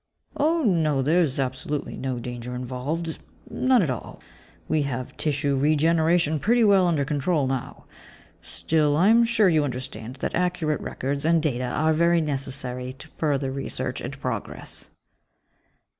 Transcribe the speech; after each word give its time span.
"Oh, 0.35 0.63
no. 0.63 1.03
There's 1.03 1.39
absolutely 1.39 1.95
no 1.95 2.17
danger 2.17 2.55
involved. 2.55 3.19
None 3.51 3.83
at 3.83 3.89
all. 3.91 4.19
We 4.67 4.81
have 4.81 5.15
tissue 5.15 5.55
regeneration 5.55 6.39
pretty 6.39 6.63
well 6.63 6.87
under 6.87 7.05
control 7.05 7.45
now. 7.45 7.85
Still, 8.41 8.97
I'm 8.97 9.23
sure 9.23 9.47
you 9.47 9.63
understand 9.63 10.15
that 10.15 10.33
accurate 10.33 10.81
records 10.81 11.23
and 11.23 11.39
data 11.39 11.67
are 11.67 11.93
very 11.93 12.19
necessary 12.19 12.93
to 12.93 13.09
further 13.09 13.51
research 13.51 14.01
and 14.01 14.19
progress." 14.19 14.89